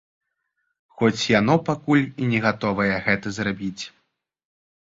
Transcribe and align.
Хоць 1.01 1.27
яно 1.39 1.57
пакуль 1.69 2.03
і 2.05 2.23
не 2.31 2.39
гатовае 2.47 2.91
гэта 3.09 3.27
зрабіць. 3.39 3.79